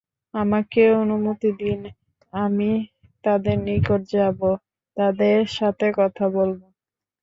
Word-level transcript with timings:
আমাকে 0.33 0.81
অনুমতি 1.01 1.49
দিন, 1.61 1.79
আমি 2.33 2.71
তাদের 3.23 3.57
নিকট 3.67 4.01
যাব, 4.11 4.39
তাদের 4.97 5.37
সাথে 5.57 5.87
কথা 5.99 6.25
বলব। 6.37 6.59